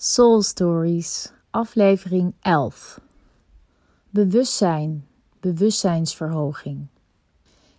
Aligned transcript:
Soul 0.00 0.42
Stories, 0.42 1.32
aflevering 1.50 2.34
11. 2.40 3.00
Bewustzijn, 4.10 5.06
bewustzijnsverhoging. 5.40 6.88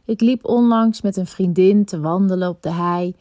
Ik 0.05 0.21
liep 0.21 0.45
onlangs 0.45 1.01
met 1.01 1.17
een 1.17 1.27
vriendin 1.27 1.85
te 1.85 1.99
wandelen 1.99 2.49
op 2.49 2.61
de 2.61 2.71
hei 2.71 3.15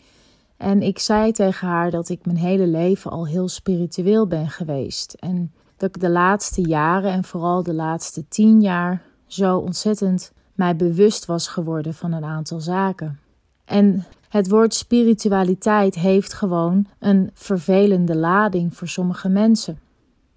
en 0.56 0.82
ik 0.82 0.98
zei 0.98 1.32
tegen 1.32 1.68
haar 1.68 1.90
dat 1.90 2.08
ik 2.08 2.26
mijn 2.26 2.36
hele 2.36 2.66
leven 2.66 3.10
al 3.10 3.26
heel 3.26 3.48
spiritueel 3.48 4.26
ben 4.26 4.48
geweest 4.48 5.12
en 5.12 5.52
dat 5.76 5.88
ik 5.88 6.00
de 6.00 6.10
laatste 6.10 6.62
jaren 6.62 7.12
en 7.12 7.24
vooral 7.24 7.62
de 7.62 7.74
laatste 7.74 8.28
tien 8.28 8.60
jaar 8.60 9.02
zo 9.26 9.58
ontzettend 9.58 10.32
mij 10.54 10.76
bewust 10.76 11.26
was 11.26 11.48
geworden 11.48 11.94
van 11.94 12.12
een 12.12 12.24
aantal 12.24 12.60
zaken. 12.60 13.20
En 13.68 14.04
het 14.28 14.48
woord 14.48 14.74
spiritualiteit 14.74 15.94
heeft 15.94 16.32
gewoon 16.32 16.86
een 16.98 17.30
vervelende 17.34 18.16
lading 18.16 18.76
voor 18.76 18.88
sommige 18.88 19.28
mensen. 19.28 19.78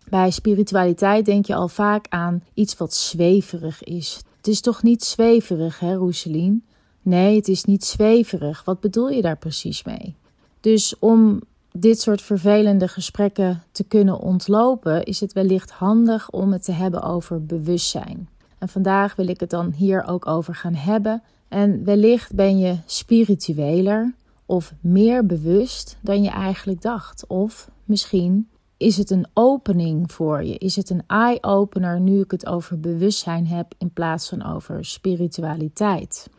Bij 0.10 0.32
spiritualiteit 0.32 1.26
denk 1.26 1.46
je 1.46 1.56
al 1.56 1.68
vaak 1.68 2.06
aan 2.10 2.44
iets 2.54 2.78
wat 2.78 2.94
zweverig 2.94 3.84
is. 3.84 4.22
Het 4.38 4.48
is 4.48 4.62
toch 4.62 4.84
niet 4.84 5.04
zweverig, 5.04 5.80
hè, 5.80 5.96
Roeselien? 5.96 6.64
Nee, 7.02 7.36
het 7.36 7.48
is 7.48 7.64
niet 7.64 7.86
zweverig. 7.86 8.64
Wat 8.64 8.80
bedoel 8.80 9.10
je 9.10 9.22
daar 9.22 9.38
precies 9.38 9.84
mee? 9.84 10.16
Dus 10.60 10.96
om 11.00 11.42
dit 11.72 12.02
soort 12.02 12.22
vervelende 12.22 12.88
gesprekken 12.88 13.64
te 13.72 13.84
kunnen 13.84 14.20
ontlopen, 14.20 15.04
is 15.04 15.20
het 15.20 15.34
wellicht 15.34 15.72
handig 15.72 16.30
om 16.30 16.52
het 16.52 16.64
te 16.64 16.72
hebben 16.72 17.04
over 17.04 17.46
bewustzijn. 17.46 18.30
En 18.62 18.70
vandaag 18.70 19.16
wil 19.16 19.28
ik 19.28 19.40
het 19.40 19.50
dan 19.50 19.72
hier 19.72 20.08
ook 20.08 20.28
over 20.28 20.56
gaan 20.56 20.74
hebben. 20.74 21.24
En 21.48 21.84
wellicht 21.84 22.34
ben 22.34 22.60
je 22.60 22.78
spiritueler 22.86 24.14
of 24.46 24.74
meer 24.82 25.26
bewust 25.26 25.98
dan 26.02 26.24
je 26.24 26.30
eigenlijk 26.30 26.82
dacht. 26.82 27.28
Of 27.28 27.70
misschien 27.84 28.50
is 28.78 28.98
het 28.98 29.10
een 29.10 29.28
opening 29.34 30.12
voor 30.12 30.44
je? 30.44 30.58
Is 30.58 30.76
het 30.76 30.90
een 30.90 31.04
eye-opener 31.08 32.00
nu 32.00 32.20
ik 32.20 32.32
het 32.32 32.46
over 32.46 32.80
bewustzijn 32.80 33.48
heb 33.48 33.74
in 33.78 33.92
plaats 33.92 34.30
van 34.30 34.46
over 34.46 34.86
spiritualiteit? 34.86 36.30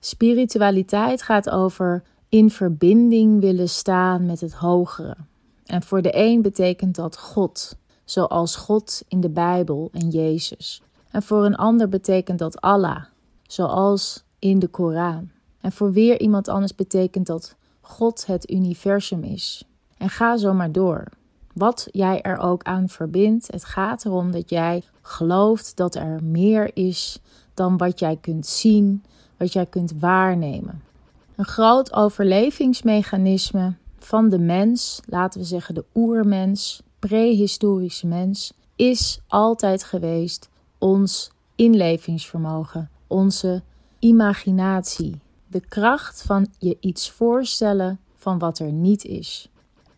Spiritualiteit 0.00 1.22
gaat 1.22 1.50
over 1.50 2.02
in 2.28 2.50
verbinding 2.50 3.40
willen 3.40 3.68
staan 3.68 4.26
met 4.26 4.40
het 4.40 4.52
hogere. 4.52 5.16
En 5.64 5.82
voor 5.82 6.02
de 6.02 6.16
een 6.16 6.42
betekent 6.42 6.94
dat 6.94 7.18
God, 7.18 7.76
zoals 8.04 8.56
God 8.56 9.02
in 9.08 9.20
de 9.20 9.30
Bijbel 9.30 9.88
en 9.92 10.08
Jezus. 10.08 10.82
En 11.10 11.22
voor 11.22 11.44
een 11.44 11.56
ander 11.56 11.88
betekent 11.88 12.38
dat 12.38 12.60
Allah, 12.60 13.04
zoals 13.46 14.24
in 14.38 14.58
de 14.58 14.68
Koran. 14.68 15.30
En 15.60 15.72
voor 15.72 15.92
weer 15.92 16.20
iemand 16.20 16.48
anders 16.48 16.74
betekent 16.74 17.26
dat 17.26 17.56
God 17.80 18.26
het 18.26 18.50
universum 18.50 19.22
is. 19.22 19.64
En 19.98 20.08
ga 20.08 20.36
zo 20.36 20.52
maar 20.52 20.72
door. 20.72 21.04
Wat 21.52 21.88
jij 21.90 22.22
er 22.22 22.38
ook 22.38 22.62
aan 22.62 22.88
verbindt, 22.88 23.46
het 23.52 23.64
gaat 23.64 24.04
erom 24.04 24.30
dat 24.30 24.50
jij 24.50 24.82
gelooft 25.02 25.76
dat 25.76 25.94
er 25.94 26.18
meer 26.22 26.76
is 26.76 27.20
dan 27.54 27.76
wat 27.76 27.98
jij 27.98 28.16
kunt 28.20 28.46
zien, 28.46 29.04
wat 29.36 29.52
jij 29.52 29.66
kunt 29.66 29.92
waarnemen. 29.98 30.82
Een 31.36 31.44
groot 31.44 31.92
overlevingsmechanisme 31.92 33.74
van 33.98 34.28
de 34.28 34.38
mens, 34.38 35.00
laten 35.06 35.40
we 35.40 35.46
zeggen 35.46 35.74
de 35.74 35.84
oermens, 35.94 36.82
prehistorische 36.98 38.06
mens, 38.06 38.52
is 38.76 39.20
altijd 39.28 39.84
geweest 39.84 40.49
ons 40.80 41.30
inlevingsvermogen, 41.54 42.90
onze 43.06 43.62
imaginatie, 43.98 45.20
de 45.46 45.60
kracht 45.60 46.22
van 46.22 46.46
je 46.58 46.76
iets 46.80 47.10
voorstellen 47.10 48.00
van 48.16 48.38
wat 48.38 48.58
er 48.58 48.72
niet 48.72 49.04
is. 49.04 49.50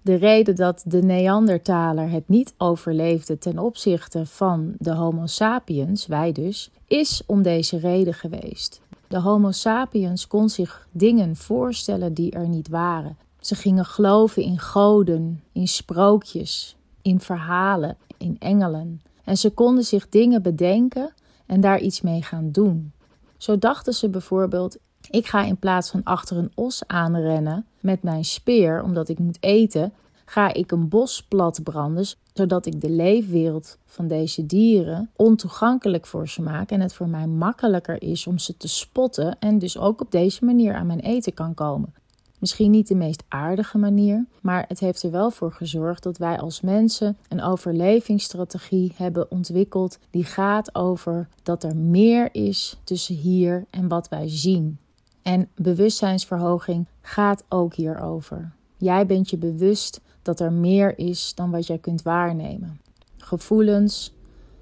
De 0.03 0.15
reden 0.15 0.57
dat 0.57 0.83
de 0.87 1.03
Neandertaler 1.03 2.11
het 2.11 2.29
niet 2.29 2.55
overleefde 2.59 3.39
ten 3.39 3.59
opzichte 3.59 4.27
van 4.27 4.75
de 4.79 4.95
Homo 4.95 5.27
sapiens, 5.27 6.07
wij 6.07 6.33
dus, 6.33 6.71
is 6.87 7.23
om 7.27 7.43
deze 7.43 7.79
reden 7.79 8.15
geweest. 8.15 8.81
De 9.09 9.21
Homo 9.21 9.51
sapiens 9.51 10.27
kon 10.27 10.49
zich 10.49 10.87
dingen 10.91 11.37
voorstellen 11.37 12.15
die 12.15 12.31
er 12.31 12.49
niet 12.49 12.69
waren. 12.69 13.17
Ze 13.41 13.55
gingen 13.55 13.85
geloven 13.85 14.43
in 14.43 14.59
goden, 14.59 15.43
in 15.53 15.69
sprookjes, 15.69 16.77
in 17.03 17.21
verhalen, 17.21 17.97
in 18.19 18.37
engelen. 18.39 19.01
En 19.25 19.37
ze 19.37 19.51
konden 19.51 19.85
zich 19.85 20.09
dingen 20.09 20.43
bedenken 20.43 21.15
en 21.47 21.61
daar 21.61 21.81
iets 21.81 22.01
mee 22.01 22.23
gaan 22.23 22.51
doen. 22.51 22.93
Zo 23.37 23.59
dachten 23.59 23.95
ze 23.95 24.09
bijvoorbeeld: 24.09 24.79
ik 25.11 25.27
ga 25.27 25.45
in 25.45 25.57
plaats 25.57 25.91
van 25.91 26.03
achter 26.05 26.37
een 26.37 26.53
os 26.55 26.83
aanrennen 26.87 27.67
met 27.81 28.03
mijn 28.03 28.25
speer 28.25 28.83
omdat 28.83 29.09
ik 29.09 29.19
moet 29.19 29.37
eten, 29.41 29.93
ga 30.25 30.53
ik 30.53 30.73
een 30.73 30.89
bos 30.89 31.23
plat 31.23 31.63
branden, 31.63 32.07
zodat 32.33 32.67
ik 32.67 32.81
de 32.81 32.91
leefwereld 32.91 33.79
van 33.87 34.09
deze 34.09 34.47
dieren 34.47 35.11
ontoegankelijk 35.17 36.07
voor 36.07 36.29
ze 36.29 36.43
maak 36.43 36.71
en 36.71 36.81
het 36.81 36.95
voor 36.95 37.09
mij 37.09 37.27
makkelijker 37.27 38.03
is 38.03 38.27
om 38.27 38.39
ze 38.39 38.57
te 38.57 38.69
spotten 38.69 39.37
en 39.39 39.59
dus 39.59 39.79
ook 39.79 40.01
op 40.01 40.11
deze 40.11 40.45
manier 40.45 40.75
aan 40.75 40.87
mijn 40.87 41.01
eten 41.01 41.35
kan 41.35 41.55
komen. 41.55 41.95
Misschien 42.43 42.71
niet 42.71 42.89
de 42.89 42.95
meest 42.95 43.25
aardige 43.29 43.79
manier, 43.79 44.27
maar 44.41 44.65
het 44.69 44.81
heeft 44.81 45.03
er 45.03 45.11
wel 45.11 45.31
voor 45.31 45.53
gezorgd 45.53 46.03
dat 46.03 46.19
wij 46.19 46.39
als 46.39 46.61
mensen 46.61 47.17
een 47.29 47.43
overlevingsstrategie 47.43 48.93
hebben 48.97 49.31
ontwikkeld 49.31 49.99
die 50.11 50.25
gaat 50.25 50.75
over 50.75 51.29
dat 51.43 51.65
er 51.65 51.77
meer 51.77 52.29
is 52.35 52.77
tussen 52.85 53.15
hier 53.15 53.67
en 53.71 53.89
wat 53.89 54.09
wij 54.09 54.29
zien. 54.29 54.79
En 55.23 55.49
bewustzijnsverhoging 55.55 56.87
gaat 57.01 57.45
ook 57.49 57.75
hierover. 57.75 58.53
Jij 58.77 59.07
bent 59.07 59.31
je 59.31 59.37
bewust 59.37 60.01
dat 60.23 60.41
er 60.41 60.53
meer 60.53 60.99
is 60.99 61.35
dan 61.35 61.51
wat 61.51 61.67
jij 61.67 61.79
kunt 61.79 62.03
waarnemen. 62.03 62.81
Gevoelens, 63.17 64.15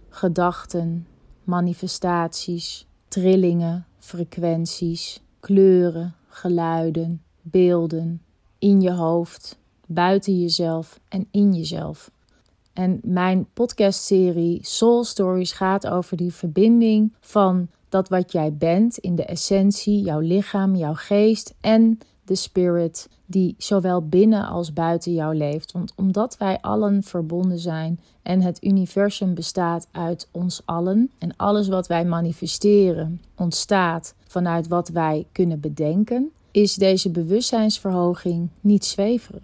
gedachten, 0.08 1.06
manifestaties, 1.44 2.86
trillingen, 3.08 3.86
frequenties, 3.98 5.22
kleuren, 5.38 6.14
geluiden, 6.28 7.22
beelden 7.42 8.22
in 8.58 8.80
je 8.80 8.92
hoofd, 8.92 9.58
buiten 9.86 10.40
jezelf 10.40 11.00
en 11.08 11.26
in 11.30 11.52
jezelf. 11.52 12.10
En 12.72 13.00
mijn 13.02 13.46
podcastserie 13.52 14.58
Soul 14.62 15.04
Stories 15.04 15.52
gaat 15.52 15.86
over 15.86 16.16
die 16.16 16.34
verbinding 16.34 17.12
van 17.20 17.68
dat 17.88 18.08
wat 18.08 18.32
jij 18.32 18.52
bent 18.52 18.98
in 18.98 19.14
de 19.14 19.24
essentie, 19.24 20.02
jouw 20.02 20.20
lichaam, 20.20 20.76
jouw 20.76 20.94
geest 20.94 21.54
en 21.60 21.98
de 22.24 22.34
spirit 22.34 23.08
die 23.26 23.54
zowel 23.58 24.08
binnen 24.08 24.46
als 24.46 24.72
buiten 24.72 25.12
jou 25.12 25.34
leeft. 25.34 25.72
Want 25.72 25.92
omdat 25.96 26.36
wij 26.36 26.58
allen 26.60 27.02
verbonden 27.02 27.58
zijn 27.58 28.00
en 28.22 28.40
het 28.40 28.64
universum 28.64 29.34
bestaat 29.34 29.88
uit 29.90 30.28
ons 30.30 30.62
allen 30.64 31.10
en 31.18 31.36
alles 31.36 31.68
wat 31.68 31.86
wij 31.86 32.04
manifesteren 32.04 33.20
ontstaat 33.36 34.14
vanuit 34.26 34.68
wat 34.68 34.88
wij 34.88 35.26
kunnen 35.32 35.60
bedenken, 35.60 36.30
is 36.50 36.74
deze 36.74 37.10
bewustzijnsverhoging 37.10 38.48
niet 38.60 38.84
zweverig. 38.84 39.42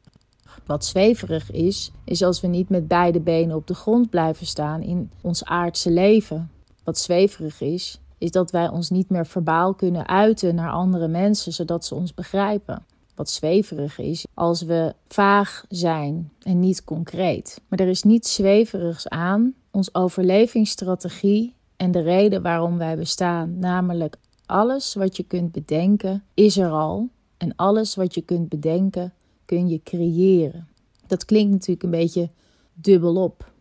Wat 0.67 0.85
zweverig 0.85 1.51
is, 1.51 1.91
is 2.05 2.23
als 2.23 2.41
we 2.41 2.47
niet 2.47 2.69
met 2.69 2.89
beide 2.89 3.21
benen 3.21 3.57
op 3.57 3.67
de 3.67 3.75
grond 3.75 4.11
blijven 4.11 4.47
staan 4.47 4.83
in 4.83 5.11
ons 5.21 5.45
aardse 5.45 5.91
leven. 5.91 6.51
Wat 6.85 6.99
zweverig 6.99 7.61
is, 7.61 8.01
is 8.19 8.31
dat 8.31 8.51
wij 8.51 8.69
ons 8.69 8.91
niet 8.91 9.11
meer 9.11 9.27
verbaal 9.27 9.75
kunnen 9.75 10.09
uiten 10.09 10.55
naar 10.55 10.71
andere 10.71 11.09
mensen 11.09 11.53
zodat 11.53 11.85
ze 11.85 11.95
ons 11.95 12.15
begrijpen. 12.15 12.85
Wat 13.15 13.31
zweverig 13.31 13.99
is 13.99 14.27
als 14.35 14.63
we 14.63 14.95
vaag 15.07 15.65
zijn 15.69 16.33
en 16.43 16.61
niet 16.61 16.85
concreet. 16.85 17.61
Maar 17.69 17.79
er 17.79 17.89
is 17.89 18.03
niets 18.03 18.35
zweverigs 18.35 19.09
aan. 19.09 19.55
Ons 19.71 19.95
overlevingsstrategie 19.95 21.55
en 21.77 21.91
de 21.91 22.01
reden 22.01 22.43
waarom 22.43 22.79
wij 22.79 22.97
bestaan, 22.97 23.59
namelijk 23.59 24.17
alles 24.47 24.95
wat 24.95 25.17
je 25.17 25.23
kunt 25.23 25.53
bedenken, 25.53 26.25
is 26.35 26.57
er 26.57 26.71
al. 26.71 27.09
En 27.37 27.57
alles 27.57 27.95
wat 27.95 28.15
je 28.15 28.21
kunt 28.21 28.49
bedenken, 28.49 29.15
kun 29.45 29.69
je 29.69 29.81
creëren. 29.83 30.69
Dat 31.07 31.25
klinkt 31.25 31.53
natuurlijk 31.53 31.83
een 31.83 31.91
beetje 31.91 32.31
dubbelop. 32.75 33.53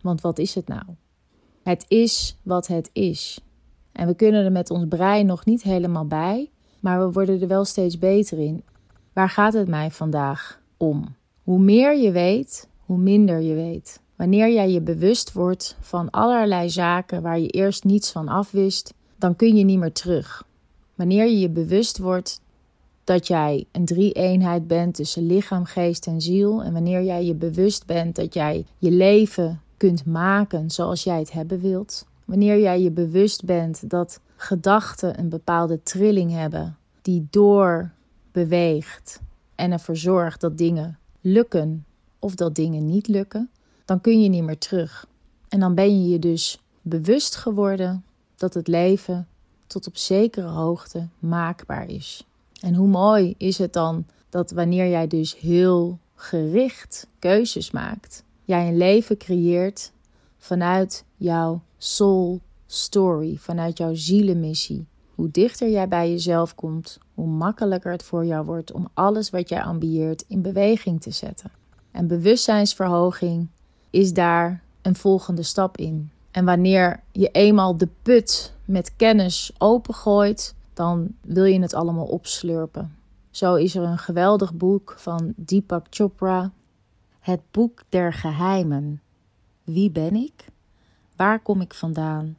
Want 0.00 0.20
wat 0.20 0.38
is 0.38 0.54
het 0.54 0.68
nou? 0.68 0.84
Het 1.62 1.84
is 1.88 2.36
wat 2.42 2.66
het 2.66 2.90
is. 2.92 3.40
En 3.92 4.06
we 4.06 4.14
kunnen 4.14 4.44
er 4.44 4.52
met 4.52 4.70
ons 4.70 4.84
brein 4.88 5.26
nog 5.26 5.44
niet 5.44 5.62
helemaal 5.62 6.06
bij, 6.06 6.50
maar 6.80 7.06
we 7.06 7.12
worden 7.12 7.40
er 7.40 7.48
wel 7.48 7.64
steeds 7.64 7.98
beter 7.98 8.38
in. 8.38 8.62
Waar 9.12 9.30
gaat 9.30 9.52
het 9.52 9.68
mij 9.68 9.90
vandaag 9.90 10.60
om? 10.76 11.14
Hoe 11.42 11.58
meer 11.58 11.96
je 11.96 12.10
weet, 12.10 12.68
hoe 12.78 12.98
minder 12.98 13.40
je 13.40 13.54
weet. 13.54 14.00
Wanneer 14.16 14.52
jij 14.52 14.70
je 14.70 14.80
bewust 14.80 15.32
wordt 15.32 15.76
van 15.80 16.10
allerlei 16.10 16.70
zaken 16.70 17.22
waar 17.22 17.38
je 17.38 17.48
eerst 17.48 17.84
niets 17.84 18.12
van 18.12 18.28
afwist, 18.28 18.94
dan 19.24 19.36
kun 19.36 19.56
je 19.56 19.64
niet 19.64 19.78
meer 19.78 19.92
terug. 19.92 20.46
Wanneer 20.94 21.24
je 21.24 21.38
je 21.38 21.50
bewust 21.50 21.98
wordt 21.98 22.40
dat 23.04 23.26
jij 23.26 23.66
een 23.72 23.84
drie-eenheid 23.84 24.66
bent 24.66 24.94
tussen 24.94 25.26
lichaam, 25.26 25.64
geest 25.64 26.06
en 26.06 26.20
ziel, 26.20 26.62
en 26.62 26.72
wanneer 26.72 27.02
jij 27.02 27.24
je 27.24 27.34
bewust 27.34 27.86
bent 27.86 28.16
dat 28.16 28.34
jij 28.34 28.66
je 28.78 28.90
leven 28.90 29.60
kunt 29.76 30.04
maken 30.06 30.70
zoals 30.70 31.04
jij 31.04 31.18
het 31.18 31.32
hebben 31.32 31.60
wilt, 31.60 32.06
wanneer 32.24 32.60
jij 32.60 32.80
je 32.80 32.90
bewust 32.90 33.44
bent 33.44 33.90
dat 33.90 34.20
gedachten 34.36 35.18
een 35.18 35.28
bepaalde 35.28 35.82
trilling 35.82 36.32
hebben 36.32 36.76
die 37.02 37.26
doorbeweegt 37.30 39.20
en 39.54 39.72
ervoor 39.72 39.96
zorgt 39.96 40.40
dat 40.40 40.58
dingen 40.58 40.98
lukken 41.20 41.84
of 42.18 42.34
dat 42.34 42.54
dingen 42.54 42.86
niet 42.86 43.08
lukken, 43.08 43.50
dan 43.84 44.00
kun 44.00 44.22
je 44.22 44.28
niet 44.28 44.44
meer 44.44 44.58
terug. 44.58 45.06
En 45.48 45.60
dan 45.60 45.74
ben 45.74 46.02
je 46.02 46.08
je 46.08 46.18
dus 46.18 46.58
bewust 46.82 47.36
geworden 47.36 48.04
dat 48.36 48.54
het 48.54 48.68
leven 48.68 49.28
tot 49.66 49.86
op 49.86 49.96
zekere 49.96 50.46
hoogte 50.46 51.08
maakbaar 51.18 51.88
is. 51.88 52.26
En 52.60 52.74
hoe 52.74 52.88
mooi 52.88 53.34
is 53.38 53.58
het 53.58 53.72
dan 53.72 54.06
dat 54.28 54.50
wanneer 54.50 54.88
jij 54.88 55.06
dus 55.06 55.38
heel 55.38 55.98
gericht 56.14 57.06
keuzes 57.18 57.70
maakt, 57.70 58.24
jij 58.44 58.68
een 58.68 58.76
leven 58.76 59.16
creëert 59.16 59.92
vanuit 60.38 61.04
jouw 61.16 61.62
soul 61.78 62.40
story, 62.66 63.36
vanuit 63.36 63.78
jouw 63.78 63.94
zielenmissie. 63.94 64.86
Hoe 65.14 65.30
dichter 65.30 65.70
jij 65.70 65.88
bij 65.88 66.10
jezelf 66.10 66.54
komt, 66.54 66.98
hoe 67.14 67.26
makkelijker 67.26 67.92
het 67.92 68.02
voor 68.02 68.24
jou 68.24 68.44
wordt 68.44 68.72
om 68.72 68.88
alles 68.94 69.30
wat 69.30 69.48
jij 69.48 69.62
ambieert 69.62 70.24
in 70.28 70.42
beweging 70.42 71.00
te 71.00 71.10
zetten. 71.10 71.50
En 71.90 72.06
bewustzijnsverhoging 72.06 73.48
is 73.90 74.12
daar 74.12 74.62
een 74.82 74.96
volgende 74.96 75.42
stap 75.42 75.76
in. 75.76 76.10
En 76.34 76.44
wanneer 76.44 77.00
je 77.12 77.28
eenmaal 77.28 77.76
de 77.76 77.88
put 78.02 78.54
met 78.64 78.96
kennis 78.96 79.52
opengooit, 79.58 80.54
dan 80.72 81.14
wil 81.20 81.44
je 81.44 81.60
het 81.60 81.74
allemaal 81.74 82.06
opslurpen. 82.06 82.96
Zo 83.30 83.54
is 83.54 83.74
er 83.74 83.82
een 83.82 83.98
geweldig 83.98 84.54
boek 84.54 84.94
van 84.96 85.32
Deepak 85.36 85.86
Chopra, 85.90 86.50
Het 87.20 87.40
boek 87.50 87.82
der 87.88 88.12
geheimen. 88.12 89.02
Wie 89.64 89.90
ben 89.90 90.14
ik? 90.14 90.44
Waar 91.16 91.40
kom 91.40 91.60
ik 91.60 91.74
vandaan? 91.74 92.36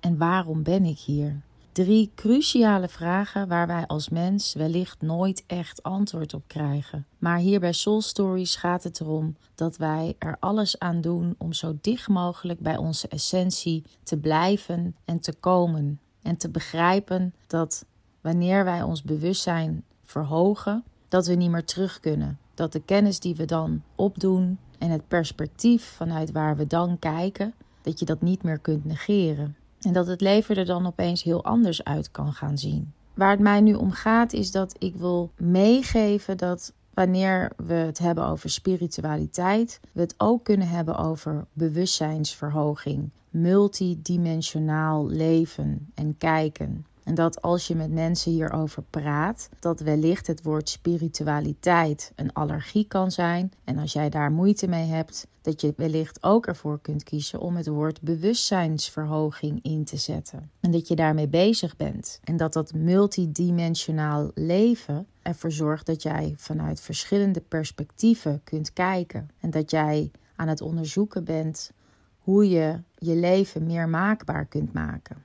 En 0.00 0.18
waarom 0.18 0.62
ben 0.62 0.84
ik 0.84 0.98
hier? 0.98 1.40
Drie 1.72 2.10
cruciale 2.14 2.88
vragen 2.88 3.48
waar 3.48 3.66
wij 3.66 3.86
als 3.86 4.08
mens 4.08 4.54
wellicht 4.54 5.00
nooit 5.00 5.44
echt 5.46 5.82
antwoord 5.82 6.34
op 6.34 6.42
krijgen. 6.46 7.06
Maar 7.18 7.38
hier 7.38 7.60
bij 7.60 7.72
Soul 7.72 8.00
Stories 8.00 8.56
gaat 8.56 8.82
het 8.82 9.00
erom 9.00 9.36
dat 9.54 9.76
wij 9.76 10.14
er 10.18 10.36
alles 10.40 10.78
aan 10.78 11.00
doen 11.00 11.34
om 11.38 11.52
zo 11.52 11.78
dicht 11.80 12.08
mogelijk 12.08 12.60
bij 12.60 12.76
onze 12.76 13.08
essentie 13.08 13.84
te 14.02 14.18
blijven 14.18 14.96
en 15.04 15.20
te 15.20 15.32
komen. 15.32 16.00
En 16.22 16.36
te 16.36 16.50
begrijpen 16.50 17.34
dat 17.46 17.84
wanneer 18.20 18.64
wij 18.64 18.82
ons 18.82 19.02
bewustzijn 19.02 19.84
verhogen, 20.02 20.84
dat 21.08 21.26
we 21.26 21.34
niet 21.34 21.50
meer 21.50 21.64
terug 21.64 22.00
kunnen. 22.00 22.38
Dat 22.54 22.72
de 22.72 22.82
kennis 22.82 23.20
die 23.20 23.34
we 23.34 23.44
dan 23.44 23.82
opdoen 23.94 24.58
en 24.78 24.90
het 24.90 25.08
perspectief 25.08 25.84
vanuit 25.84 26.32
waar 26.32 26.56
we 26.56 26.66
dan 26.66 26.98
kijken, 26.98 27.54
dat 27.82 27.98
je 27.98 28.04
dat 28.04 28.20
niet 28.20 28.42
meer 28.42 28.58
kunt 28.58 28.84
negeren. 28.84 29.56
En 29.80 29.92
dat 29.92 30.06
het 30.06 30.20
leven 30.20 30.56
er 30.56 30.64
dan 30.64 30.86
opeens 30.86 31.22
heel 31.22 31.44
anders 31.44 31.84
uit 31.84 32.10
kan 32.10 32.32
gaan 32.32 32.58
zien. 32.58 32.92
Waar 33.14 33.30
het 33.30 33.40
mij 33.40 33.60
nu 33.60 33.74
om 33.74 33.92
gaat 33.92 34.32
is 34.32 34.50
dat 34.50 34.74
ik 34.78 34.96
wil 34.96 35.30
meegeven 35.36 36.36
dat 36.36 36.72
wanneer 36.94 37.52
we 37.56 37.74
het 37.74 37.98
hebben 37.98 38.26
over 38.26 38.50
spiritualiteit, 38.50 39.80
we 39.92 40.00
het 40.00 40.14
ook 40.16 40.44
kunnen 40.44 40.68
hebben 40.68 40.96
over 40.96 41.46
bewustzijnsverhoging, 41.52 43.10
multidimensionaal 43.30 45.06
leven 45.06 45.88
en 45.94 46.16
kijken. 46.18 46.86
En 47.10 47.16
dat 47.16 47.42
als 47.42 47.66
je 47.66 47.74
met 47.74 47.90
mensen 47.90 48.32
hierover 48.32 48.82
praat, 48.90 49.48
dat 49.60 49.80
wellicht 49.80 50.26
het 50.26 50.42
woord 50.42 50.68
spiritualiteit 50.68 52.12
een 52.16 52.32
allergie 52.32 52.86
kan 52.88 53.10
zijn. 53.10 53.52
En 53.64 53.78
als 53.78 53.92
jij 53.92 54.08
daar 54.08 54.32
moeite 54.32 54.68
mee 54.68 54.86
hebt, 54.86 55.26
dat 55.40 55.60
je 55.60 55.74
wellicht 55.76 56.22
ook 56.22 56.46
ervoor 56.46 56.80
kunt 56.80 57.02
kiezen 57.02 57.40
om 57.40 57.56
het 57.56 57.66
woord 57.66 58.00
bewustzijnsverhoging 58.00 59.58
in 59.62 59.84
te 59.84 59.96
zetten. 59.96 60.50
En 60.60 60.70
dat 60.70 60.88
je 60.88 60.96
daarmee 60.96 61.28
bezig 61.28 61.76
bent. 61.76 62.20
En 62.24 62.36
dat 62.36 62.52
dat 62.52 62.74
multidimensionaal 62.74 64.30
leven 64.34 65.06
ervoor 65.22 65.52
zorgt 65.52 65.86
dat 65.86 66.02
jij 66.02 66.34
vanuit 66.36 66.80
verschillende 66.80 67.40
perspectieven 67.40 68.40
kunt 68.44 68.72
kijken. 68.72 69.30
En 69.40 69.50
dat 69.50 69.70
jij 69.70 70.10
aan 70.36 70.48
het 70.48 70.60
onderzoeken 70.60 71.24
bent 71.24 71.72
hoe 72.18 72.48
je 72.48 72.80
je 72.98 73.14
leven 73.14 73.66
meer 73.66 73.88
maakbaar 73.88 74.44
kunt 74.46 74.72
maken. 74.72 75.16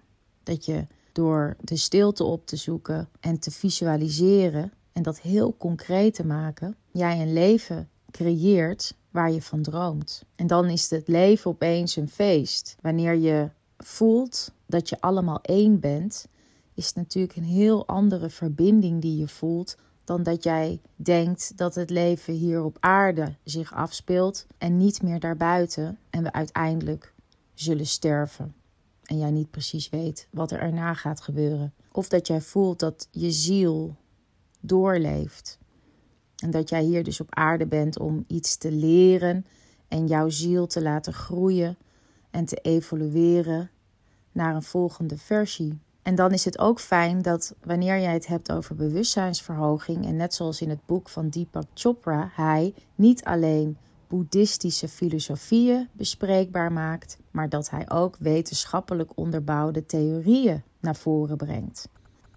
Dat 0.44 0.66
je 0.66 0.86
door 1.16 1.56
de 1.62 1.78
stilte 1.78 2.24
op 2.24 2.46
te 2.46 2.56
zoeken 2.56 3.10
en 3.20 3.40
te 3.40 3.52
visualiseren 3.52 4.72
en 4.92 5.04
dat 5.04 5.20
heel 5.20 5.56
concreet 5.58 6.14
te 6.14 6.26
maken, 6.26 6.76
jij 6.92 7.22
een 7.22 7.34
leven 7.34 7.90
creëert 8.12 8.96
waar 9.12 9.32
je 9.32 9.42
van 9.42 9.62
droomt. 9.62 10.24
En 10.36 10.48
dan 10.48 10.66
is 10.66 10.90
het 10.90 11.08
leven 11.08 11.52
opeens 11.52 11.96
een 11.96 12.10
feest. 12.10 12.76
Wanneer 12.82 13.16
je 13.16 13.50
voelt 13.78 14.52
dat 14.66 14.90
je 14.90 15.02
allemaal 15.02 15.42
één 15.42 15.80
bent, 15.80 16.28
is 16.74 16.86
het 16.86 16.96
natuurlijk 16.96 17.36
een 17.36 17.44
heel 17.44 17.88
andere 17.88 18.30
verbinding 18.30 19.02
die 19.02 19.18
je 19.18 19.28
voelt 19.28 19.78
dan 20.04 20.24
dat 20.24 20.44
jij 20.44 20.82
denkt 20.96 21.58
dat 21.58 21.76
het 21.76 21.90
leven 21.90 22.34
hier 22.34 22.64
op 22.64 22.78
aarde 22.80 23.36
zich 23.44 23.74
afspeelt 23.74 24.46
en 24.58 24.78
niet 24.78 25.02
meer 25.02 25.20
daarbuiten 25.20 25.98
en 26.10 26.24
we 26.24 26.32
uiteindelijk 26.32 27.14
zullen 27.54 27.86
sterven 27.86 28.56
en 29.06 29.18
jij 29.18 29.32
niet 29.32 29.52
precies 29.52 29.90
weet 29.90 30.28
wat 30.32 30.52
er 30.52 30.60
erna 30.60 30.94
gaat 30.94 31.22
gebeuren. 31.22 31.74
Of 31.92 32.08
dat 32.08 32.28
jij 32.28 32.42
voelt 32.42 32.80
dat 32.80 33.08
je 33.12 33.32
ziel 33.32 33.96
doorleeft. 34.60 35.58
En 36.36 36.52
dat 36.52 36.70
jij 36.70 36.84
hier 36.84 37.04
dus 37.04 37.20
op 37.20 37.36
aarde 37.36 37.66
bent 37.66 38.00
om 38.00 38.24
iets 38.28 38.58
te 38.58 38.72
leren 38.72 39.46
en 39.88 40.08
jouw 40.08 40.30
ziel 40.30 40.68
te 40.68 40.82
laten 40.82 41.14
groeien 41.14 41.78
en 42.32 42.46
te 42.46 42.56
evolueren 42.56 43.70
naar 44.32 44.56
een 44.56 44.64
volgende 44.64 45.18
versie. 45.18 45.80
En 46.02 46.16
dan 46.16 46.32
is 46.32 46.46
het 46.46 46.60
ook 46.60 46.80
fijn 46.80 47.22
dat 47.22 47.56
wanneer 47.64 48.00
jij 48.00 48.14
het 48.14 48.28
hebt 48.28 48.52
over 48.52 48.76
bewustzijnsverhoging, 48.76 50.06
en 50.06 50.16
net 50.16 50.34
zoals 50.34 50.62
in 50.62 50.70
het 50.70 50.86
boek 50.86 51.10
van 51.10 51.30
Deepak 51.30 51.66
Chopra, 51.74 52.30
hij 52.34 52.74
niet 52.96 53.24
alleen 53.24 53.78
boeddhistische 54.16 54.88
filosofieën 54.88 55.90
bespreekbaar 55.92 56.72
maakt, 56.72 57.18
maar 57.32 57.50
dat 57.50 57.70
hij 57.70 57.90
ook 57.90 58.16
wetenschappelijk 58.20 59.12
onderbouwde 59.16 59.86
theorieën 59.86 60.64
naar 60.80 60.96
voren 60.96 61.38
brengt. 61.38 61.90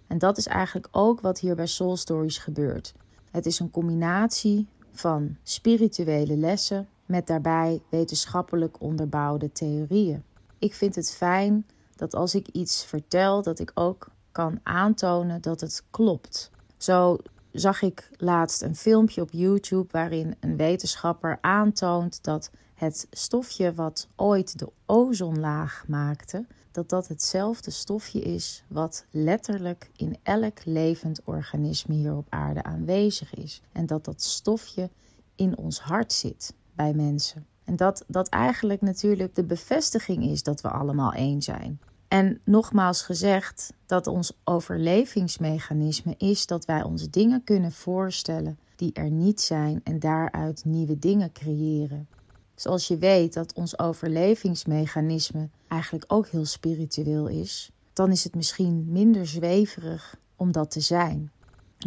En 0.07 0.17
dat 0.17 0.37
is 0.37 0.47
eigenlijk 0.47 0.87
ook 0.91 1.21
wat 1.21 1.39
hier 1.39 1.55
bij 1.55 1.65
Soul 1.65 1.97
Stories 1.97 2.37
gebeurt. 2.37 2.93
Het 3.31 3.45
is 3.45 3.59
een 3.59 3.71
combinatie 3.71 4.67
van 4.91 5.37
spirituele 5.43 6.37
lessen 6.37 6.87
met 7.05 7.27
daarbij 7.27 7.81
wetenschappelijk 7.89 8.81
onderbouwde 8.81 9.51
theorieën. 9.51 10.23
Ik 10.57 10.73
vind 10.73 10.95
het 10.95 11.11
fijn 11.11 11.65
dat 11.95 12.15
als 12.15 12.35
ik 12.35 12.47
iets 12.47 12.85
vertel, 12.85 13.41
dat 13.41 13.59
ik 13.59 13.71
ook 13.73 14.07
kan 14.31 14.59
aantonen 14.63 15.41
dat 15.41 15.61
het 15.61 15.83
klopt. 15.89 16.51
Zo 16.77 17.17
zag 17.51 17.81
ik 17.81 18.09
laatst 18.17 18.61
een 18.61 18.75
filmpje 18.75 19.21
op 19.21 19.31
YouTube 19.31 19.87
waarin 19.91 20.35
een 20.39 20.57
wetenschapper 20.57 21.37
aantoont 21.41 22.23
dat 22.23 22.51
het 22.73 23.07
stofje 23.11 23.73
wat 23.73 24.07
ooit 24.15 24.59
de 24.59 24.69
ozonlaag 24.85 25.83
maakte, 25.87 26.45
dat 26.71 26.89
dat 26.89 27.07
hetzelfde 27.07 27.71
stofje 27.71 28.19
is 28.19 28.63
wat 28.67 29.05
letterlijk 29.11 29.89
in 29.95 30.17
elk 30.23 30.65
levend 30.65 31.21
organisme 31.23 31.95
hier 31.95 32.15
op 32.15 32.27
aarde 32.29 32.63
aanwezig 32.63 33.33
is. 33.33 33.61
En 33.71 33.85
dat 33.85 34.05
dat 34.05 34.21
stofje 34.21 34.89
in 35.35 35.57
ons 35.57 35.79
hart 35.79 36.13
zit 36.13 36.53
bij 36.73 36.93
mensen. 36.93 37.45
En 37.63 37.75
dat 37.75 38.03
dat 38.07 38.29
eigenlijk 38.29 38.81
natuurlijk 38.81 39.35
de 39.35 39.43
bevestiging 39.43 40.23
is 40.23 40.43
dat 40.43 40.61
we 40.61 40.69
allemaal 40.69 41.13
één 41.13 41.41
zijn. 41.41 41.79
En 42.09 42.41
nogmaals 42.43 43.01
gezegd, 43.01 43.73
dat 43.85 44.07
ons 44.07 44.39
overlevingsmechanisme 44.43 46.15
is 46.17 46.45
dat 46.45 46.65
wij 46.65 46.83
ons 46.83 47.09
dingen 47.09 47.43
kunnen 47.43 47.71
voorstellen 47.71 48.59
die 48.75 48.93
er 48.93 49.09
niet 49.09 49.41
zijn 49.41 49.81
en 49.83 49.99
daaruit 49.99 50.65
nieuwe 50.65 50.99
dingen 50.99 51.31
creëren. 51.31 52.07
Zoals 52.55 52.87
je 52.87 52.97
weet 52.97 53.33
dat 53.33 53.53
ons 53.53 53.79
overlevingsmechanisme 53.79 55.49
eigenlijk 55.67 56.03
ook 56.07 56.27
heel 56.27 56.45
spiritueel 56.45 57.27
is, 57.27 57.71
dan 57.93 58.11
is 58.11 58.23
het 58.23 58.35
misschien 58.35 58.85
minder 58.87 59.27
zweverig 59.27 60.15
om 60.35 60.51
dat 60.51 60.71
te 60.71 60.79
zijn. 60.79 61.31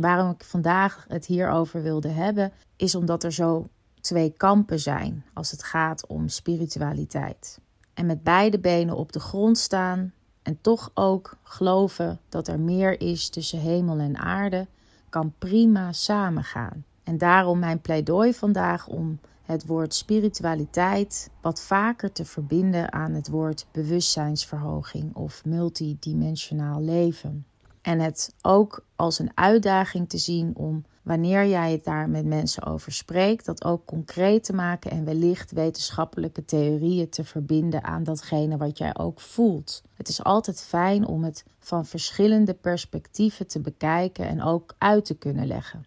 Waarom 0.01 0.31
ik 0.31 0.45
vandaag 0.45 1.05
het 1.09 1.27
hierover 1.27 1.83
wilde 1.83 2.09
hebben, 2.09 2.53
is 2.77 2.95
omdat 2.95 3.25
er 3.25 3.33
zo 3.33 3.69
twee 4.01 4.31
kampen 4.31 4.81
zijn 4.81 5.25
als 5.35 5.51
het 5.51 5.63
gaat 5.63 6.07
om 6.07 6.29
spiritualiteit 6.29 7.61
en 7.95 8.07
met 8.07 8.23
beide 8.23 8.59
benen 8.59 8.97
op 8.97 9.13
de 9.13 9.21
grond 9.21 9.59
staan 9.59 10.13
en 10.43 10.59
toch 10.61 10.91
ook 10.95 11.37
geloven 11.43 12.21
dat 12.29 12.49
er 12.49 12.61
meer 12.61 13.01
is 13.01 13.29
tussen 13.29 13.59
hemel 13.59 13.99
en 13.99 14.17
aarde, 14.17 14.67
kan 15.09 15.33
prima 15.39 15.93
samengaan. 15.93 16.85
En 17.05 17.19
daarom 17.19 17.59
mijn 17.59 17.81
pleidooi 17.81 18.35
vandaag 18.35 18.87
om 18.87 19.19
het 19.43 19.67
woord 19.67 19.95
spiritualiteit 19.95 21.31
wat 21.41 21.61
vaker 21.61 22.13
te 22.13 22.25
verbinden 22.25 22.93
aan 22.93 23.13
het 23.13 23.29
woord 23.29 23.67
bewustzijnsverhoging 23.73 25.15
of 25.15 25.45
multidimensionaal 25.45 26.83
leven. 26.83 27.47
En 27.83 28.01
het 28.01 28.35
ook 28.43 28.85
als 28.97 29.19
een 29.19 29.31
uitdaging 29.35 30.09
te 30.09 30.19
zien 30.19 30.57
om 30.57 30.85
wanneer 31.03 31.47
jij 31.47 31.73
het 31.73 31.85
daar 31.85 32.09
met 32.09 32.25
mensen 32.25 32.67
over 32.67 32.93
spreekt, 32.93 33.45
dat 33.45 33.65
ook 33.65 33.85
concreet 33.85 34.45
te 34.45 34.53
maken 34.53 34.91
en 34.91 35.05
wellicht 35.05 35.53
wetenschappelijke 35.53 36.45
theorieën 36.45 37.09
te 37.09 37.25
verbinden 37.25 37.85
aan 37.85 38.05
datgene 38.05 38.57
wat 38.57 38.79
jij 38.79 38.97
ook 38.99 39.21
voelt. 39.21 39.83
Het 39.95 40.09
is 40.09 40.25
altijd 40.25 40.63
fijn 40.63 41.07
om 41.07 41.25
het 41.25 41.45
van 41.59 41.87
verschillende 41.87 42.55
perspectieven 42.55 43.47
te 43.47 43.61
bekijken 43.61 44.29
en 44.29 44.43
ook 44.43 44.75
uit 44.79 45.05
te 45.05 45.15
kunnen 45.15 45.47
leggen. 45.47 45.85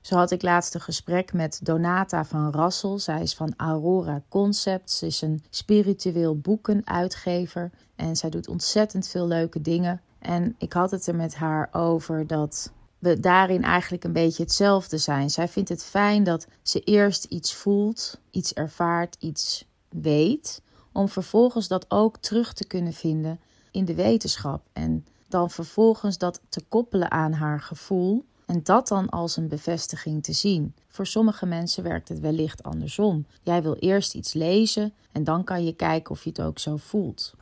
Zo 0.00 0.16
had 0.16 0.30
ik 0.30 0.42
laatst 0.42 0.74
een 0.74 0.80
gesprek 0.80 1.32
met 1.32 1.60
Donata 1.62 2.24
van 2.24 2.52
Rassel. 2.52 2.98
Zij 2.98 3.22
is 3.22 3.34
van 3.34 3.54
Aurora 3.56 4.22
Concepts. 4.28 4.98
Ze 4.98 5.06
is 5.06 5.22
een 5.22 5.42
spiritueel 5.50 6.38
boekenuitgever. 6.38 7.70
En 7.96 8.16
zij 8.16 8.30
doet 8.30 8.48
ontzettend 8.48 9.08
veel 9.08 9.26
leuke 9.26 9.60
dingen. 9.60 10.00
En 10.24 10.54
ik 10.58 10.72
had 10.72 10.90
het 10.90 11.06
er 11.06 11.14
met 11.14 11.34
haar 11.34 11.68
over 11.72 12.26
dat 12.26 12.72
we 12.98 13.20
daarin 13.20 13.62
eigenlijk 13.62 14.04
een 14.04 14.12
beetje 14.12 14.42
hetzelfde 14.42 14.98
zijn. 14.98 15.30
Zij 15.30 15.48
vindt 15.48 15.68
het 15.68 15.84
fijn 15.84 16.24
dat 16.24 16.46
ze 16.62 16.80
eerst 16.80 17.24
iets 17.24 17.54
voelt, 17.54 18.20
iets 18.30 18.52
ervaart, 18.52 19.16
iets 19.18 19.64
weet. 19.88 20.62
Om 20.92 21.08
vervolgens 21.08 21.68
dat 21.68 21.90
ook 21.90 22.16
terug 22.16 22.52
te 22.52 22.66
kunnen 22.66 22.92
vinden 22.92 23.40
in 23.70 23.84
de 23.84 23.94
wetenschap. 23.94 24.62
En 24.72 25.06
dan 25.28 25.50
vervolgens 25.50 26.18
dat 26.18 26.40
te 26.48 26.64
koppelen 26.68 27.10
aan 27.10 27.32
haar 27.32 27.60
gevoel 27.60 28.24
en 28.46 28.60
dat 28.62 28.88
dan 28.88 29.08
als 29.08 29.36
een 29.36 29.48
bevestiging 29.48 30.22
te 30.22 30.32
zien. 30.32 30.74
Voor 30.88 31.06
sommige 31.06 31.46
mensen 31.46 31.82
werkt 31.82 32.08
het 32.08 32.20
wellicht 32.20 32.62
andersom. 32.62 33.26
Jij 33.42 33.62
wil 33.62 33.74
eerst 33.74 34.14
iets 34.14 34.32
lezen 34.32 34.92
en 35.12 35.24
dan 35.24 35.44
kan 35.44 35.64
je 35.64 35.74
kijken 35.74 36.10
of 36.10 36.24
je 36.24 36.28
het 36.28 36.40
ook 36.40 36.58
zo 36.58 36.76
voelt. 36.76 37.34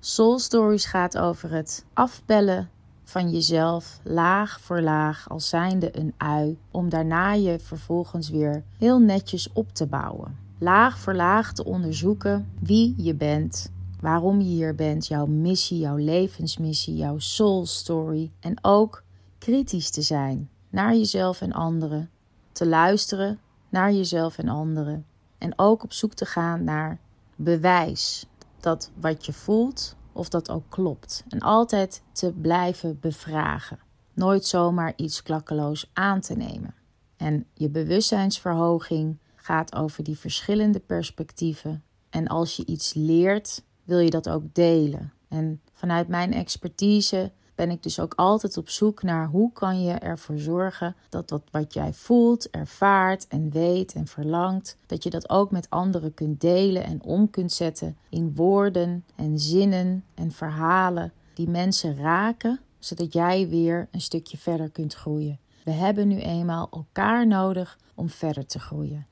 Soul 0.00 0.38
Stories 0.38 0.84
gaat 0.84 1.18
over 1.18 1.50
het 1.50 1.84
afbellen 1.92 2.70
van 3.04 3.30
jezelf 3.30 4.00
laag 4.02 4.60
voor 4.60 4.80
laag 4.80 5.28
als 5.28 5.48
zijnde 5.48 5.98
een 5.98 6.14
ui, 6.16 6.58
om 6.70 6.88
daarna 6.88 7.32
je 7.32 7.58
vervolgens 7.58 8.28
weer 8.28 8.62
heel 8.78 8.98
netjes 8.98 9.52
op 9.52 9.72
te 9.72 9.86
bouwen. 9.86 10.36
Laag 10.58 10.98
voor 10.98 11.14
laag 11.14 11.52
te 11.52 11.64
onderzoeken 11.64 12.52
wie 12.60 12.94
je 12.96 13.14
bent, 13.14 13.72
waarom 14.00 14.40
je 14.40 14.48
hier 14.48 14.74
bent, 14.74 15.06
jouw 15.06 15.26
missie, 15.26 15.78
jouw 15.78 15.96
levensmissie, 15.96 16.96
jouw 16.96 17.18
soul 17.18 17.66
story. 17.66 18.30
En 18.40 18.58
ook 18.64 19.02
kritisch 19.38 19.90
te 19.90 20.02
zijn 20.02 20.48
naar 20.70 20.94
jezelf 20.94 21.40
en 21.40 21.52
anderen, 21.52 22.10
te 22.52 22.66
luisteren 22.66 23.38
naar 23.68 23.92
jezelf 23.92 24.38
en 24.38 24.48
anderen. 24.48 25.06
En 25.38 25.58
ook 25.58 25.82
op 25.82 25.92
zoek 25.92 26.14
te 26.14 26.24
gaan 26.24 26.64
naar 26.64 26.98
bewijs 27.36 28.26
dat 28.66 28.90
wat 28.94 29.26
je 29.26 29.32
voelt 29.32 29.96
of 30.12 30.28
dat 30.28 30.50
ook 30.50 30.64
klopt 30.68 31.24
en 31.28 31.40
altijd 31.40 32.02
te 32.12 32.32
blijven 32.32 33.00
bevragen. 33.00 33.78
Nooit 34.12 34.46
zomaar 34.46 34.92
iets 34.96 35.22
klakkeloos 35.22 35.90
aan 35.92 36.20
te 36.20 36.34
nemen. 36.34 36.74
En 37.16 37.46
je 37.54 37.68
bewustzijnsverhoging 37.68 39.18
gaat 39.34 39.74
over 39.74 40.04
die 40.04 40.18
verschillende 40.18 40.80
perspectieven. 40.80 41.82
En 42.10 42.26
als 42.26 42.56
je 42.56 42.66
iets 42.66 42.94
leert, 42.94 43.62
wil 43.84 43.98
je 43.98 44.10
dat 44.10 44.28
ook 44.28 44.54
delen. 44.54 45.12
En 45.28 45.60
vanuit 45.72 46.08
mijn 46.08 46.32
expertise 46.32 47.32
ben 47.56 47.70
ik 47.70 47.82
dus 47.82 48.00
ook 48.00 48.14
altijd 48.14 48.56
op 48.56 48.68
zoek 48.68 49.02
naar 49.02 49.26
hoe 49.26 49.52
kan 49.52 49.82
je 49.82 49.92
ervoor 49.92 50.38
zorgen 50.38 50.96
dat 51.08 51.28
dat 51.28 51.42
wat 51.50 51.74
jij 51.74 51.92
voelt, 51.92 52.50
ervaart 52.50 53.26
en 53.28 53.50
weet 53.50 53.92
en 53.92 54.06
verlangt, 54.06 54.76
dat 54.86 55.02
je 55.02 55.10
dat 55.10 55.30
ook 55.30 55.50
met 55.50 55.70
anderen 55.70 56.14
kunt 56.14 56.40
delen 56.40 56.84
en 56.84 57.02
om 57.02 57.30
kunt 57.30 57.52
zetten 57.52 57.96
in 58.08 58.34
woorden 58.34 59.04
en 59.14 59.38
zinnen 59.38 60.04
en 60.14 60.32
verhalen 60.32 61.12
die 61.34 61.48
mensen 61.48 61.96
raken, 61.96 62.60
zodat 62.78 63.12
jij 63.12 63.48
weer 63.48 63.88
een 63.90 64.00
stukje 64.00 64.36
verder 64.36 64.70
kunt 64.70 64.94
groeien. 64.94 65.38
We 65.64 65.70
hebben 65.70 66.08
nu 66.08 66.20
eenmaal 66.20 66.68
elkaar 66.70 67.26
nodig 67.26 67.78
om 67.94 68.08
verder 68.08 68.46
te 68.46 68.58
groeien. 68.58 69.06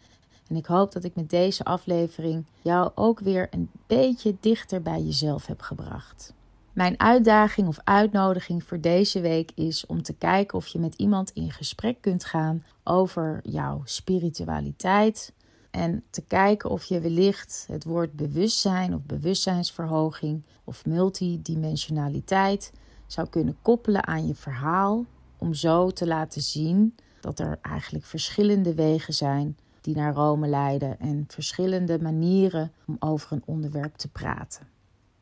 En 0.49 0.57
ik 0.57 0.67
hoop 0.67 0.93
dat 0.93 1.05
ik 1.05 1.15
met 1.15 1.31
deze 1.31 1.65
aflevering 1.65 2.45
jou 2.63 2.91
ook 2.95 3.21
weer 3.21 3.47
een 3.51 3.71
beetje 3.87 4.37
dichter 4.41 4.83
bij 4.83 5.03
jezelf 5.03 5.47
heb 5.47 5.61
gebracht. 5.61 6.33
Mijn 6.75 7.01
uitdaging 7.01 7.69
of 7.69 7.79
uitnodiging 7.85 8.65
voor 8.65 8.81
deze 8.81 9.21
week 9.21 9.53
is 9.55 9.87
om 9.87 10.03
te 10.03 10.13
kijken 10.15 10.59
of 10.59 10.67
je 10.67 10.79
met 10.79 10.95
iemand 10.95 11.31
in 11.31 11.51
gesprek 11.51 12.01
kunt 12.01 12.25
gaan 12.25 12.65
over 12.85 13.41
jouw 13.43 13.83
spiritualiteit. 13.85 15.33
En 15.71 16.03
te 16.11 16.23
kijken 16.23 16.71
of 16.71 16.85
je 16.85 17.01
wellicht 17.01 17.65
het 17.69 17.85
woord 17.85 18.13
bewustzijn 18.13 18.95
of 18.95 19.03
bewustzijnsverhoging 19.03 20.43
of 20.65 20.87
multidimensionaliteit 20.87 22.73
zou 23.07 23.29
kunnen 23.29 23.57
koppelen 23.63 24.07
aan 24.07 24.27
je 24.27 24.35
verhaal. 24.35 25.05
Om 25.39 25.55
zo 25.55 25.91
te 25.91 26.07
laten 26.07 26.43
zien 26.43 26.95
dat 27.21 27.39
er 27.39 27.59
eigenlijk 27.63 28.05
verschillende 28.05 28.75
wegen 28.75 29.15
zijn 29.15 29.57
die 29.81 29.97
naar 29.97 30.15
Rome 30.15 30.49
leiden 30.49 31.01
en 31.01 31.25
verschillende 31.29 31.99
manieren 31.99 32.73
om 32.87 32.97
over 32.99 33.33
een 33.33 33.43
onderwerp 33.45 33.97
te 33.97 34.09
praten. 34.09 34.67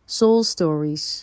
Soul 0.05 0.43
Stories 0.43 1.23